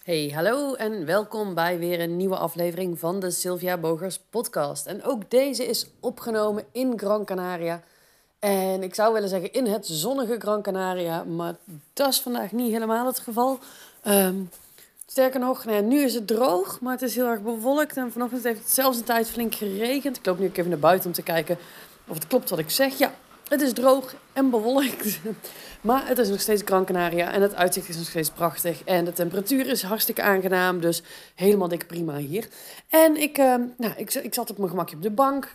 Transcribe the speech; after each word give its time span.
Hey, 0.00 0.32
hallo 0.34 0.74
en 0.74 1.06
welkom 1.06 1.54
bij 1.54 1.78
weer 1.78 2.00
een 2.00 2.16
nieuwe 2.16 2.36
aflevering 2.36 2.98
van 2.98 3.20
de 3.20 3.30
Sylvia 3.30 3.76
Bogers 3.76 4.18
podcast. 4.30 4.86
En 4.86 5.04
ook 5.04 5.30
deze 5.30 5.66
is 5.66 5.86
opgenomen 6.00 6.64
in 6.72 6.98
Gran 6.98 7.24
Canaria. 7.24 7.82
En 8.38 8.82
ik 8.82 8.94
zou 8.94 9.12
willen 9.12 9.28
zeggen 9.28 9.52
in 9.52 9.66
het 9.66 9.86
zonnige 9.86 10.36
Gran 10.38 10.62
Canaria, 10.62 11.24
maar 11.24 11.56
dat 11.92 12.08
is 12.08 12.20
vandaag 12.20 12.52
niet 12.52 12.72
helemaal 12.72 13.06
het 13.06 13.18
geval. 13.18 13.58
Ehm, 14.02 14.34
sterker 15.06 15.40
nog, 15.40 15.64
nou 15.64 15.82
nu 15.82 16.02
is 16.02 16.14
het 16.14 16.26
droog, 16.26 16.80
maar 16.80 16.92
het 16.92 17.02
is 17.02 17.14
heel 17.14 17.26
erg 17.26 17.42
bewolkt. 17.42 17.96
En 17.96 18.12
vanochtend 18.12 18.44
heeft 18.44 18.60
het 18.60 18.72
zelfs 18.72 18.98
een 18.98 19.04
tijd 19.04 19.30
flink 19.30 19.54
geregend. 19.54 20.16
Ik 20.16 20.26
loop 20.26 20.38
nu 20.38 20.50
even 20.52 20.68
naar 20.68 20.78
buiten 20.78 21.06
om 21.06 21.14
te 21.14 21.22
kijken 21.22 21.58
of 22.08 22.14
het 22.14 22.26
klopt 22.26 22.50
wat 22.50 22.58
ik 22.58 22.70
zeg. 22.70 22.98
Ja, 22.98 23.12
het 23.50 23.60
is 23.60 23.72
droog 23.72 24.14
en 24.32 24.50
bewolkt. 24.50 25.20
Maar 25.80 26.08
het 26.08 26.18
is 26.18 26.28
nog 26.28 26.40
steeds 26.40 26.62
Gran 26.64 26.84
Canaria 26.84 27.32
en 27.32 27.42
het 27.42 27.54
uitzicht 27.54 27.88
is 27.88 27.96
nog 27.96 28.06
steeds 28.06 28.30
prachtig. 28.30 28.84
En 28.84 29.04
de 29.04 29.12
temperatuur 29.12 29.66
is 29.66 29.82
hartstikke 29.82 30.22
aangenaam, 30.22 30.80
dus 30.80 31.02
helemaal 31.34 31.68
dik 31.68 31.86
prima 31.86 32.16
hier. 32.16 32.48
En 32.88 33.16
ik, 33.16 33.38
uh, 33.38 33.54
nou, 33.76 33.92
ik, 33.96 34.34
zat 34.34 34.50
op 34.50 34.58
mijn 34.58 34.70
gemakje 34.70 34.96
op 34.96 35.02
de 35.02 35.10
bank. 35.10 35.54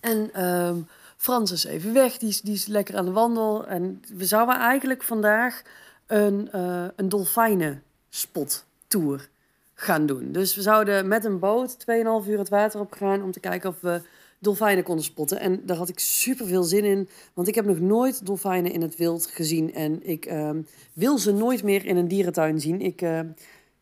En 0.00 0.30
uh, 0.36 0.70
Frans 1.16 1.50
is 1.50 1.64
even 1.64 1.92
weg, 1.92 2.18
die 2.18 2.28
is, 2.28 2.40
die 2.40 2.54
is 2.54 2.66
lekker 2.66 2.96
aan 2.96 3.04
de 3.04 3.10
wandel. 3.10 3.66
En 3.66 4.02
we 4.14 4.24
zouden 4.24 4.58
eigenlijk 4.58 5.02
vandaag 5.02 5.62
een, 6.06 6.48
uh, 6.54 6.84
een 6.96 7.08
dolfijnen-spot-tour 7.08 9.28
gaan 9.74 10.06
doen. 10.06 10.32
Dus 10.32 10.54
we 10.54 10.62
zouden 10.62 11.08
met 11.08 11.24
een 11.24 11.38
boot 11.38 11.76
2,5 11.78 11.84
uur 12.28 12.38
het 12.38 12.48
water 12.48 12.80
op 12.80 12.92
gaan 12.92 13.22
om 13.22 13.32
te 13.32 13.40
kijken 13.40 13.68
of 13.68 13.80
we 13.80 14.00
dolfijnen 14.46 14.84
konden 14.84 15.04
spotten. 15.04 15.40
En 15.40 15.60
daar 15.64 15.76
had 15.76 15.88
ik 15.88 15.98
super 15.98 16.46
veel 16.46 16.62
zin 16.62 16.84
in, 16.84 17.08
want 17.34 17.48
ik 17.48 17.54
heb 17.54 17.64
nog 17.64 17.80
nooit 17.80 18.26
dolfijnen 18.26 18.72
in 18.72 18.82
het 18.82 18.96
wild 18.96 19.26
gezien. 19.26 19.74
En 19.74 20.08
ik 20.08 20.26
uh, 20.26 20.50
wil 20.92 21.18
ze 21.18 21.32
nooit 21.32 21.62
meer 21.62 21.84
in 21.84 21.96
een 21.96 22.08
dierentuin 22.08 22.60
zien. 22.60 22.80
Ik, 22.80 23.02
uh, 23.02 23.20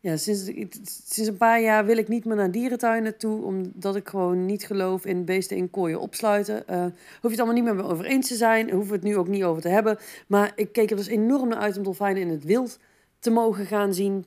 ja, 0.01 0.17
sinds, 0.17 0.45
sinds 0.85 1.31
een 1.31 1.37
paar 1.37 1.61
jaar 1.61 1.85
wil 1.85 1.97
ik 1.97 2.09
niet 2.09 2.25
meer 2.25 2.37
naar 2.37 2.51
dierentuinen 2.51 3.17
toe, 3.17 3.45
omdat 3.45 3.97
ik 3.97 4.09
gewoon 4.09 4.47
niet 4.47 4.67
geloof 4.67 5.05
in 5.05 5.25
beesten 5.25 5.57
in 5.57 5.71
kooien 5.71 6.01
opsluiten. 6.01 6.65
Uh, 6.71 6.83
hoef 6.85 6.93
je 7.21 7.29
het 7.29 7.41
allemaal 7.41 7.63
niet 7.63 7.75
meer 7.75 7.91
over 7.91 8.05
eens 8.05 8.29
te 8.29 8.37
zijn, 8.37 8.71
hoef 8.71 8.91
het 8.91 9.03
nu 9.03 9.17
ook 9.17 9.29
niet 9.29 9.45
over 9.45 9.63
te 9.63 9.69
hebben. 9.69 9.99
Maar 10.27 10.53
ik 10.57 10.73
keek 10.73 10.91
er 10.91 10.97
dus 10.97 11.07
enorm 11.07 11.49
naar 11.49 11.59
uit 11.59 11.77
om 11.77 11.83
dolfijnen 11.83 12.23
in 12.23 12.29
het 12.29 12.45
wild 12.45 12.79
te 13.19 13.31
mogen 13.31 13.67
gaan 13.67 13.95
zien. 13.95 14.25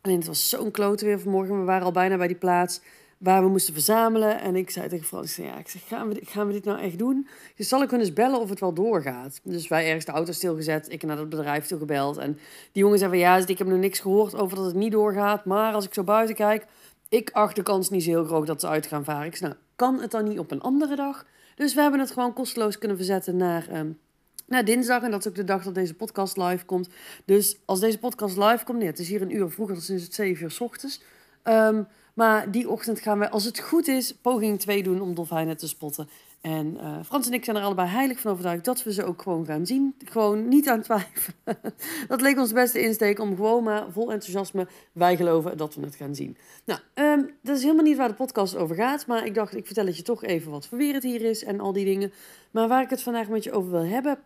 En 0.00 0.12
het 0.12 0.26
was 0.26 0.48
zo'n 0.48 0.70
klote 0.70 1.04
weer 1.04 1.20
vanmorgen. 1.20 1.58
We 1.58 1.64
waren 1.64 1.84
al 1.84 1.92
bijna 1.92 2.16
bij 2.16 2.26
die 2.26 2.36
plaats 2.36 2.80
waar 3.20 3.42
we 3.42 3.48
moesten 3.48 3.74
verzamelen. 3.74 4.40
En 4.40 4.56
ik 4.56 4.70
zei 4.70 4.88
tegen 4.88 5.06
Frans, 5.06 5.36
ja, 5.36 5.58
ik 5.58 5.68
zeg, 5.68 5.88
gaan 5.88 6.08
we, 6.08 6.20
gaan 6.24 6.46
we 6.46 6.52
dit 6.52 6.64
nou 6.64 6.80
echt 6.80 6.98
doen? 6.98 7.28
Dus 7.56 7.68
zal 7.68 7.82
ik 7.82 7.90
hun 7.90 8.00
eens 8.00 8.12
bellen 8.12 8.40
of 8.40 8.48
het 8.48 8.60
wel 8.60 8.72
doorgaat? 8.72 9.40
Dus 9.42 9.68
wij 9.68 9.86
ergens 9.86 10.04
de 10.04 10.12
auto 10.12 10.32
stilgezet, 10.32 10.92
ik 10.92 11.02
naar 11.02 11.18
het 11.18 11.28
bedrijf 11.28 11.66
toe 11.66 11.78
gebeld. 11.78 12.16
En 12.16 12.32
die 12.72 12.82
jongen 12.82 12.98
zei 12.98 13.10
van, 13.10 13.18
ja, 13.18 13.36
ik 13.36 13.58
heb 13.58 13.66
nog 13.66 13.78
niks 13.78 13.98
gehoord 13.98 14.34
over 14.34 14.56
dat 14.56 14.66
het 14.66 14.74
niet 14.74 14.92
doorgaat. 14.92 15.44
Maar 15.44 15.74
als 15.74 15.84
ik 15.84 15.94
zo 15.94 16.04
buiten 16.04 16.34
kijk, 16.34 16.66
ik 17.08 17.30
acht 17.32 17.56
de 17.56 17.62
kans 17.62 17.90
niet 17.90 18.02
zo 18.02 18.10
heel 18.10 18.24
groot 18.24 18.46
dat 18.46 18.60
ze 18.60 18.68
uit 18.68 18.86
gaan 18.86 19.04
varen. 19.04 19.26
Ik 19.26 19.36
zei, 19.36 19.50
nou, 19.50 19.62
kan 19.76 20.00
het 20.00 20.10
dan 20.10 20.24
niet 20.24 20.38
op 20.38 20.50
een 20.50 20.60
andere 20.60 20.96
dag? 20.96 21.26
Dus 21.54 21.74
we 21.74 21.80
hebben 21.80 22.00
het 22.00 22.10
gewoon 22.10 22.32
kosteloos 22.32 22.78
kunnen 22.78 22.96
verzetten 22.96 23.36
naar... 23.36 23.78
Um, 23.78 23.98
naar 24.46 24.64
dinsdag, 24.64 25.02
en 25.02 25.10
dat 25.10 25.20
is 25.20 25.28
ook 25.28 25.34
de 25.34 25.44
dag 25.44 25.62
dat 25.62 25.74
deze 25.74 25.94
podcast 25.94 26.36
live 26.36 26.64
komt. 26.64 26.88
Dus 27.24 27.58
als 27.64 27.80
deze 27.80 27.98
podcast 27.98 28.36
live 28.36 28.64
komt, 28.64 28.78
nee, 28.78 28.86
het 28.86 28.98
is 28.98 29.08
hier 29.08 29.22
een 29.22 29.36
uur 29.36 29.50
vroeger, 29.50 29.74
dan 29.74 29.96
is 29.96 30.02
het 30.02 30.14
7 30.14 30.44
uur 30.44 30.50
s 30.50 30.60
ochtends. 30.60 31.02
Um, 31.44 31.86
maar 32.14 32.50
die 32.50 32.70
ochtend 32.70 33.00
gaan 33.00 33.18
we, 33.18 33.30
als 33.30 33.44
het 33.44 33.58
goed 33.58 33.88
is, 33.88 34.14
poging 34.14 34.60
2 34.60 34.82
doen 34.82 35.00
om 35.00 35.14
dolfijnen 35.14 35.56
te 35.56 35.68
spotten. 35.68 36.08
En 36.40 36.76
uh, 36.80 36.96
Frans 37.04 37.26
en 37.26 37.32
ik 37.32 37.44
zijn 37.44 37.56
er 37.56 37.62
allebei 37.62 37.88
heilig 37.88 38.20
van 38.20 38.30
overtuigd 38.30 38.64
dat 38.64 38.82
we 38.82 38.92
ze 38.92 39.04
ook 39.04 39.22
gewoon 39.22 39.44
gaan 39.44 39.66
zien. 39.66 39.94
Gewoon 40.04 40.48
niet 40.48 40.68
aan 40.68 40.82
twijfelen. 40.82 41.36
dat 42.08 42.20
leek 42.20 42.38
ons 42.38 42.52
beste 42.52 42.82
insteek 42.82 43.18
om 43.18 43.36
gewoon 43.36 43.64
maar 43.64 43.86
vol 43.90 44.12
enthousiasme, 44.12 44.66
wij 44.92 45.16
geloven 45.16 45.56
dat 45.56 45.74
we 45.74 45.80
het 45.80 45.94
gaan 45.94 46.14
zien. 46.14 46.36
Nou, 46.64 46.80
um, 46.94 47.30
dat 47.42 47.56
is 47.56 47.62
helemaal 47.62 47.84
niet 47.84 47.96
waar 47.96 48.08
de 48.08 48.14
podcast 48.14 48.56
over 48.56 48.76
gaat. 48.76 49.06
Maar 49.06 49.26
ik 49.26 49.34
dacht, 49.34 49.56
ik 49.56 49.66
vertel 49.66 49.86
het 49.86 49.96
je 49.96 50.02
toch 50.02 50.24
even 50.24 50.50
wat 50.50 50.66
voor 50.66 50.78
weer 50.78 50.94
het 50.94 51.02
hier 51.02 51.22
is 51.22 51.44
en 51.44 51.60
al 51.60 51.72
die 51.72 51.84
dingen. 51.84 52.12
Maar 52.50 52.68
waar 52.68 52.82
ik 52.82 52.90
het 52.90 53.02
vandaag 53.02 53.28
met 53.28 53.44
je 53.44 53.52
over 53.52 53.70
wil 53.70 53.84
hebben, 53.84 54.18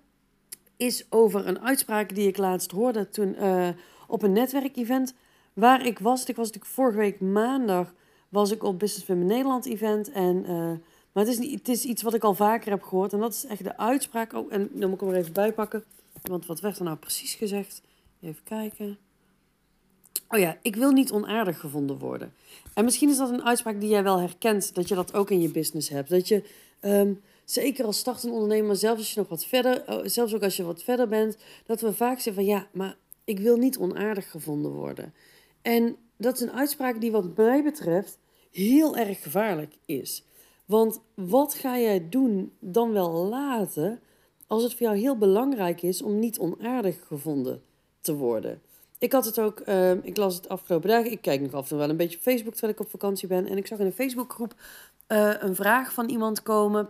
is 0.76 1.06
over 1.10 1.46
een 1.46 1.60
uitspraak 1.60 2.14
die 2.14 2.28
ik 2.28 2.36
laatst 2.36 2.70
hoorde 2.70 3.08
toen 3.08 3.36
uh, 3.40 3.68
op 4.06 4.22
een 4.22 4.32
netwerkevent 4.32 5.14
waar 5.54 5.86
ik 5.86 5.98
was. 5.98 6.24
Ik 6.24 6.36
was 6.36 6.46
natuurlijk 6.46 6.74
vorige 6.74 6.98
week 6.98 7.20
maandag 7.20 7.94
was 8.28 8.50
ik 8.50 8.62
op 8.62 8.78
Business 8.78 9.06
Women 9.06 9.26
Nederland 9.26 9.66
event. 9.66 10.10
En, 10.10 10.36
uh, 10.42 10.48
maar 11.12 11.24
het 11.24 11.28
is, 11.28 11.38
niet, 11.38 11.58
het 11.58 11.68
is 11.68 11.84
iets 11.84 12.02
wat 12.02 12.14
ik 12.14 12.24
al 12.24 12.34
vaker 12.34 12.70
heb 12.70 12.82
gehoord. 12.82 13.12
En 13.12 13.20
dat 13.20 13.34
is 13.34 13.46
echt 13.46 13.64
de 13.64 13.76
uitspraak. 13.76 14.32
Oh, 14.32 14.52
en 14.52 14.70
dan 14.72 14.90
moet 14.90 15.00
ik 15.00 15.06
hem 15.06 15.14
er 15.14 15.20
even 15.20 15.32
bij 15.32 15.52
pakken. 15.52 15.84
Want 16.22 16.46
wat 16.46 16.60
werd 16.60 16.78
er 16.78 16.84
nou 16.84 16.96
precies 16.96 17.34
gezegd? 17.34 17.82
Even 18.20 18.42
kijken. 18.44 18.98
Oh 20.28 20.38
ja, 20.38 20.58
ik 20.62 20.76
wil 20.76 20.90
niet 20.90 21.12
onaardig 21.12 21.60
gevonden 21.60 21.98
worden. 21.98 22.32
En 22.74 22.84
misschien 22.84 23.10
is 23.10 23.16
dat 23.16 23.30
een 23.30 23.44
uitspraak 23.44 23.80
die 23.80 23.88
jij 23.88 24.02
wel 24.02 24.18
herkent. 24.18 24.74
Dat 24.74 24.88
je 24.88 24.94
dat 24.94 25.14
ook 25.14 25.30
in 25.30 25.40
je 25.40 25.50
business 25.50 25.88
hebt. 25.88 26.08
Dat 26.08 26.28
je... 26.28 26.44
Um, 26.80 27.20
zeker 27.44 27.84
als 27.84 27.98
startende 27.98 28.34
ondernemer, 28.34 28.76
zelfs 28.76 28.98
als 28.98 29.14
je 29.14 29.20
nog 29.20 29.28
wat 29.28 29.44
verder, 29.44 29.82
oh, 29.86 30.00
zelfs 30.04 30.34
ook 30.34 30.42
als 30.42 30.56
je 30.56 30.62
wat 30.62 30.82
verder 30.82 31.08
bent, 31.08 31.36
dat 31.66 31.80
we 31.80 31.92
vaak 31.92 32.20
zeggen 32.20 32.34
van 32.34 32.44
ja, 32.44 32.66
maar 32.72 32.96
ik 33.24 33.38
wil 33.38 33.56
niet 33.56 33.78
onaardig 33.78 34.30
gevonden 34.30 34.70
worden. 34.70 35.14
En 35.64 35.96
dat 36.16 36.34
is 36.34 36.40
een 36.40 36.52
uitspraak 36.52 37.00
die 37.00 37.12
wat 37.12 37.36
mij 37.36 37.62
betreft 37.62 38.18
heel 38.50 38.96
erg 38.96 39.22
gevaarlijk 39.22 39.74
is. 39.84 40.24
Want 40.64 41.00
wat 41.14 41.54
ga 41.54 41.78
jij 41.78 42.08
doen 42.08 42.52
dan 42.58 42.92
wel 42.92 43.10
laten 43.10 44.00
als 44.46 44.62
het 44.62 44.72
voor 44.72 44.86
jou 44.86 44.98
heel 44.98 45.18
belangrijk 45.18 45.82
is 45.82 46.02
om 46.02 46.18
niet 46.18 46.38
onaardig 46.38 47.06
gevonden 47.06 47.62
te 48.00 48.14
worden? 48.14 48.62
Ik 48.98 49.12
had 49.12 49.24
het 49.24 49.40
ook, 49.40 49.62
uh, 49.68 49.90
ik 49.90 50.16
las 50.16 50.34
het 50.34 50.48
afgelopen 50.48 50.88
dagen, 50.88 51.10
ik 51.10 51.20
kijk 51.20 51.40
nog 51.40 51.52
af 51.52 51.62
en 51.62 51.68
toe 51.68 51.78
wel 51.78 51.88
een 51.88 51.96
beetje 51.96 52.16
op 52.16 52.22
Facebook 52.22 52.52
terwijl 52.52 52.72
ik 52.72 52.80
op 52.80 52.90
vakantie 52.90 53.28
ben. 53.28 53.46
En 53.46 53.56
ik 53.56 53.66
zag 53.66 53.78
in 53.78 53.86
een 53.86 53.92
Facebookgroep 53.92 54.54
uh, 55.08 55.34
een 55.38 55.54
vraag 55.54 55.92
van 55.92 56.08
iemand 56.08 56.42
komen. 56.42 56.88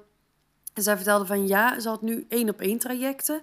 En 0.73 0.83
zij 0.83 0.97
vertelde 0.97 1.27
van 1.27 1.47
ja, 1.47 1.81
ze 1.81 1.89
had 1.89 2.03
nu 2.03 2.27
één 2.29 2.49
op 2.49 2.61
één 2.61 2.79
trajecten. 2.79 3.41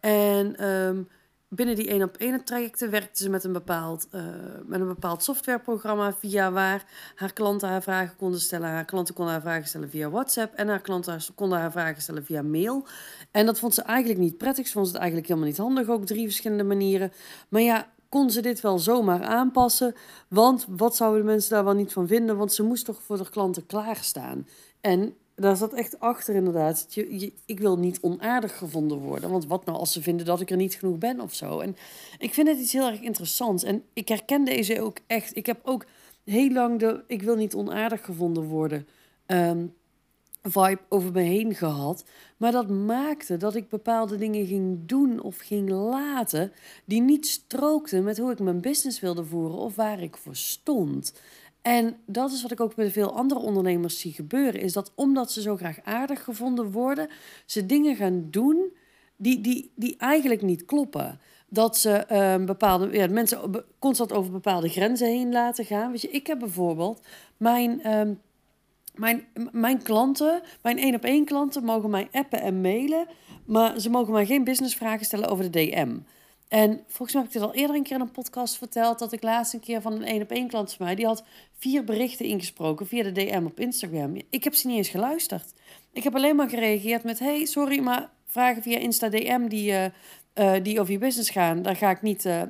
En 0.00 0.68
um, 0.68 1.08
binnen 1.54 1.76
die 1.76 1.88
één 1.88 2.02
op 2.02 2.16
één 2.16 2.44
trajecten 2.44 2.90
werkte 2.90 3.22
ze 3.22 3.30
met 3.30 3.44
een, 3.44 3.52
bepaald, 3.52 4.08
uh, 4.14 4.22
met 4.66 4.80
een 4.80 4.86
bepaald 4.86 5.22
softwareprogramma 5.22 6.12
via 6.12 6.52
waar 6.52 6.84
haar 7.14 7.32
klanten 7.32 7.68
haar 7.68 7.82
vragen 7.82 8.16
konden 8.16 8.40
stellen. 8.40 8.68
Haar 8.68 8.84
klanten 8.84 9.14
konden 9.14 9.32
haar 9.32 9.42
vragen 9.42 9.68
stellen 9.68 9.90
via 9.90 10.10
WhatsApp 10.10 10.54
en 10.54 10.68
haar 10.68 10.80
klanten 10.80 11.20
konden 11.34 11.58
haar 11.58 11.72
vragen 11.72 12.02
stellen 12.02 12.24
via 12.24 12.42
mail. 12.42 12.86
En 13.30 13.46
dat 13.46 13.58
vond 13.58 13.74
ze 13.74 13.82
eigenlijk 13.82 14.20
niet 14.20 14.38
prettig. 14.38 14.66
Ze 14.66 14.72
vond 14.72 14.86
het 14.86 14.96
eigenlijk 14.96 15.28
helemaal 15.28 15.48
niet 15.48 15.58
handig, 15.58 15.88
ook 15.88 16.06
drie 16.06 16.24
verschillende 16.24 16.64
manieren. 16.64 17.12
Maar 17.48 17.62
ja, 17.62 17.88
kon 18.08 18.30
ze 18.30 18.40
dit 18.40 18.60
wel 18.60 18.78
zomaar 18.78 19.22
aanpassen? 19.22 19.94
Want 20.28 20.66
wat 20.68 20.96
zouden 20.96 21.20
de 21.20 21.26
mensen 21.26 21.50
daar 21.50 21.64
wel 21.64 21.74
niet 21.74 21.92
van 21.92 22.06
vinden? 22.06 22.36
Want 22.36 22.52
ze 22.52 22.62
moest 22.62 22.84
toch 22.84 23.02
voor 23.02 23.16
de 23.16 23.30
klanten 23.30 23.66
klaarstaan. 23.66 24.46
En 24.80 25.14
daar 25.42 25.56
zat 25.56 25.72
echt 25.72 26.00
achter 26.00 26.34
inderdaad. 26.34 26.86
Je, 26.88 27.32
ik 27.46 27.60
wil 27.60 27.78
niet 27.78 27.98
onaardig 28.00 28.58
gevonden 28.58 28.98
worden. 28.98 29.30
Want 29.30 29.46
wat 29.46 29.64
nou 29.64 29.78
als 29.78 29.92
ze 29.92 30.02
vinden 30.02 30.26
dat 30.26 30.40
ik 30.40 30.50
er 30.50 30.56
niet 30.56 30.74
genoeg 30.74 30.98
ben 30.98 31.20
of 31.20 31.34
zo. 31.34 31.60
En 31.60 31.76
ik 32.18 32.34
vind 32.34 32.48
het 32.48 32.58
iets 32.58 32.72
heel 32.72 32.86
erg 32.86 33.00
interessants. 33.00 33.62
En 33.62 33.82
ik 33.92 34.08
herken 34.08 34.44
deze 34.44 34.80
ook 34.80 34.98
echt. 35.06 35.36
Ik 35.36 35.46
heb 35.46 35.60
ook 35.62 35.86
heel 36.24 36.50
lang 36.50 36.78
de 36.78 37.04
ik 37.06 37.22
wil 37.22 37.36
niet 37.36 37.54
onaardig 37.54 38.04
gevonden 38.04 38.44
worden 38.44 38.86
um, 39.26 39.74
vibe 40.42 40.80
over 40.88 41.12
me 41.12 41.20
heen 41.20 41.54
gehad. 41.54 42.04
Maar 42.36 42.52
dat 42.52 42.68
maakte 42.70 43.36
dat 43.36 43.54
ik 43.54 43.68
bepaalde 43.68 44.16
dingen 44.16 44.46
ging 44.46 44.78
doen 44.86 45.20
of 45.20 45.38
ging 45.38 45.70
laten... 45.70 46.52
die 46.84 47.00
niet 47.00 47.26
strookten 47.26 48.04
met 48.04 48.18
hoe 48.18 48.32
ik 48.32 48.38
mijn 48.38 48.60
business 48.60 49.00
wilde 49.00 49.24
voeren 49.24 49.58
of 49.58 49.74
waar 49.74 50.02
ik 50.02 50.16
voor 50.16 50.36
stond... 50.36 51.12
En 51.62 51.96
dat 52.06 52.32
is 52.32 52.42
wat 52.42 52.50
ik 52.50 52.60
ook 52.60 52.76
met 52.76 52.92
veel 52.92 53.16
andere 53.16 53.40
ondernemers 53.40 54.00
zie 54.00 54.12
gebeuren. 54.12 54.60
Is 54.60 54.72
dat 54.72 54.92
omdat 54.94 55.32
ze 55.32 55.40
zo 55.40 55.56
graag 55.56 55.78
aardig 55.82 56.24
gevonden 56.24 56.70
worden, 56.70 57.08
ze 57.46 57.66
dingen 57.66 57.96
gaan 57.96 58.26
doen 58.30 58.76
die, 59.16 59.40
die, 59.40 59.72
die 59.76 59.96
eigenlijk 59.98 60.42
niet 60.42 60.64
kloppen. 60.64 61.20
Dat 61.48 61.76
ze 61.76 62.06
uh, 62.10 62.46
bepaalde 62.46 62.92
ja, 62.92 63.06
mensen 63.06 63.64
constant 63.78 64.12
over 64.12 64.32
bepaalde 64.32 64.68
grenzen 64.68 65.06
heen 65.06 65.32
laten 65.32 65.64
gaan. 65.64 65.90
Weet 65.90 66.00
je, 66.00 66.10
ik 66.10 66.26
heb 66.26 66.38
bijvoorbeeld 66.38 67.06
mijn. 67.36 67.80
Uh, 67.86 68.00
mijn, 68.92 69.24
mijn 69.52 69.82
klanten, 69.82 70.42
mijn 70.62 70.78
één 70.78 70.94
op 70.94 71.04
één 71.04 71.24
klanten, 71.24 71.64
mogen 71.64 71.90
mij 71.90 72.08
appen 72.10 72.40
en 72.40 72.60
mailen. 72.60 73.06
Maar 73.44 73.80
ze 73.80 73.90
mogen 73.90 74.12
mij 74.12 74.26
geen 74.26 74.44
businessvragen 74.44 75.04
stellen 75.04 75.28
over 75.28 75.50
de 75.50 75.50
DM. 75.50 75.96
En 76.52 76.80
volgens 76.86 77.12
mij 77.12 77.22
heb 77.22 77.32
ik 77.32 77.38
dit 77.40 77.48
al 77.48 77.54
eerder 77.54 77.76
een 77.76 77.82
keer 77.82 77.96
in 77.96 78.00
een 78.00 78.10
podcast 78.10 78.58
verteld. 78.58 78.98
Dat 78.98 79.12
ik 79.12 79.22
laatst 79.22 79.52
een 79.52 79.60
keer 79.60 79.80
van 79.80 79.92
een 79.92 80.04
één 80.04 80.22
op 80.22 80.30
één 80.30 80.48
klant 80.48 80.72
van 80.72 80.86
mij. 80.86 80.94
Die 80.94 81.06
had 81.06 81.24
vier 81.58 81.84
berichten 81.84 82.26
ingesproken 82.26 82.86
via 82.86 83.02
de 83.02 83.12
DM 83.12 83.42
op 83.44 83.60
Instagram. 83.60 84.16
Ik 84.30 84.44
heb 84.44 84.54
ze 84.54 84.66
niet 84.66 84.76
eens 84.76 84.88
geluisterd. 84.88 85.52
Ik 85.92 86.02
heb 86.02 86.14
alleen 86.14 86.36
maar 86.36 86.48
gereageerd 86.48 87.04
met: 87.04 87.18
Hey, 87.18 87.44
sorry, 87.44 87.80
maar 87.80 88.10
vragen 88.26 88.62
via 88.62 88.78
Insta 88.78 89.08
DM 89.08 89.48
die, 89.48 89.72
uh, 90.34 90.54
die 90.62 90.80
over 90.80 90.92
je 90.92 90.98
business 90.98 91.30
gaan. 91.30 91.62
Daar 91.62 91.76
ga 91.76 91.90
ik 91.90 92.02
niet. 92.02 92.24
Uh, 92.24 92.42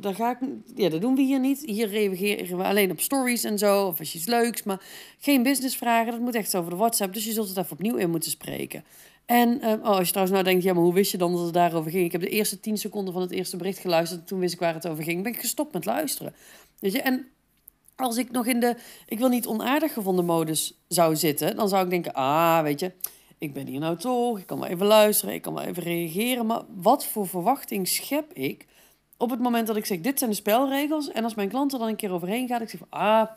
daar 0.00 0.14
ga 0.14 0.30
ik, 0.30 0.38
ja, 0.74 0.88
dat 0.88 1.00
doen 1.00 1.14
we 1.14 1.22
hier 1.22 1.40
niet. 1.40 1.62
Hier 1.64 1.88
reageren 1.88 2.56
we 2.56 2.64
alleen 2.64 2.90
op 2.90 3.00
stories 3.00 3.44
en 3.44 3.58
zo. 3.58 3.86
Of 3.86 3.98
als 3.98 4.12
je 4.12 4.18
iets 4.18 4.26
leuks. 4.26 4.62
Maar 4.62 4.82
geen 5.18 5.42
businessvragen. 5.42 6.12
Dat 6.12 6.20
moet 6.20 6.34
echt 6.34 6.56
over 6.56 6.70
de 6.70 6.76
WhatsApp. 6.76 7.14
Dus 7.14 7.24
je 7.24 7.32
zult 7.32 7.48
het 7.48 7.56
even 7.56 7.72
opnieuw 7.72 7.96
in 7.96 8.10
moeten 8.10 8.30
spreken. 8.30 8.84
En 9.30 9.64
uh, 9.64 9.72
oh, 9.72 9.84
als 9.84 10.06
je 10.06 10.12
trouwens 10.12 10.30
nou 10.30 10.44
denkt, 10.44 10.62
ja, 10.62 10.72
maar 10.72 10.82
hoe 10.82 10.94
wist 10.94 11.10
je 11.10 11.18
dan 11.18 11.32
dat 11.32 11.44
het 11.44 11.52
daarover 11.52 11.90
ging? 11.90 12.04
Ik 12.04 12.12
heb 12.12 12.20
de 12.20 12.28
eerste 12.28 12.60
tien 12.60 12.78
seconden 12.78 13.12
van 13.12 13.22
het 13.22 13.30
eerste 13.30 13.56
bericht 13.56 13.78
geluisterd. 13.78 14.20
En 14.20 14.26
toen 14.26 14.38
wist 14.38 14.54
ik 14.54 14.60
waar 14.60 14.74
het 14.74 14.88
over 14.88 15.04
ging. 15.04 15.22
Ben 15.22 15.32
ik 15.32 15.40
gestopt 15.40 15.72
met 15.72 15.84
luisteren. 15.84 16.34
Weet 16.78 16.92
je, 16.92 17.02
en 17.02 17.28
als 17.96 18.16
ik 18.16 18.30
nog 18.30 18.46
in 18.46 18.60
de 18.60 18.76
ik 19.06 19.18
wil 19.18 19.28
niet 19.28 19.46
onaardig 19.46 19.92
gevonden 19.92 20.24
modus 20.24 20.80
zou 20.88 21.16
zitten, 21.16 21.56
dan 21.56 21.68
zou 21.68 21.84
ik 21.84 21.90
denken, 21.90 22.12
ah, 22.12 22.62
weet 22.62 22.80
je, 22.80 22.92
ik 23.38 23.52
ben 23.52 23.66
hier 23.66 23.80
nou 23.80 23.96
toch, 23.96 24.38
ik 24.38 24.46
kan 24.46 24.60
wel 24.60 24.68
even 24.68 24.86
luisteren, 24.86 25.34
ik 25.34 25.42
kan 25.42 25.54
wel 25.54 25.64
even 25.64 25.82
reageren. 25.82 26.46
Maar 26.46 26.62
wat 26.76 27.06
voor 27.06 27.28
verwachting 27.28 27.88
schep 27.88 28.32
ik 28.32 28.66
op 29.16 29.30
het 29.30 29.40
moment 29.40 29.66
dat 29.66 29.76
ik 29.76 29.86
zeg, 29.86 30.00
dit 30.00 30.18
zijn 30.18 30.30
de 30.30 30.36
spelregels. 30.36 31.10
En 31.10 31.24
als 31.24 31.34
mijn 31.34 31.48
klant 31.48 31.72
er 31.72 31.78
dan 31.78 31.88
een 31.88 31.96
keer 31.96 32.12
overheen 32.12 32.48
gaat, 32.48 32.60
ik 32.60 32.70
zeg 32.70 32.80
ah, 32.88 33.28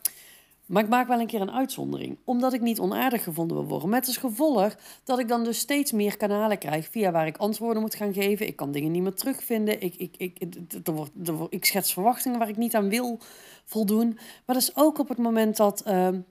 maar 0.74 0.84
ik 0.84 0.90
maak 0.90 1.08
wel 1.08 1.20
een 1.20 1.28
keer 1.28 1.42
een 1.42 1.52
uitzondering. 1.52 2.18
Omdat 2.24 2.54
ik 2.54 2.62
niet 2.62 2.80
onaardig 2.80 3.24
gevonden 3.24 3.58
wil 3.58 3.68
worden. 3.68 3.90
Met 3.90 4.08
als 4.08 4.18
gevolg 4.18 4.76
dat 5.04 5.20
ik 5.20 5.28
dan 5.28 5.44
dus 5.44 5.58
steeds 5.58 5.92
meer 5.92 6.18
kanalen 6.18 6.58
krijg 6.58 6.88
via 6.90 7.12
waar 7.12 7.28
ik 7.28 7.38
antwoorden 7.38 7.82
moet 7.82 7.96
gaan 7.96 8.14
geven. 8.14 8.48
Ik 8.48 8.56
kan 8.56 8.72
dingen 8.72 8.92
niet 8.92 9.02
meer 9.02 9.14
terugvinden. 9.14 9.82
Ik, 9.82 9.96
ik, 9.96 10.16
ik, 10.18 10.48
er 10.84 10.94
wordt, 10.94 11.12
ik 11.50 11.66
schets 11.66 11.94
verwachtingen 11.94 12.40
waar 12.40 12.50
ik 12.50 12.58
niet 12.58 12.76
aan 12.76 12.90
wil 12.90 13.20
voldoen. 13.66 14.14
Maar 14.46 14.56
dat 14.56 14.62
is 14.62 14.76
ook 14.76 15.00
op 15.00 15.10
het 15.10 15.18
moment 15.18 15.58
dat, 15.58 15.84
uh, 15.88 15.94
nou 15.94 16.24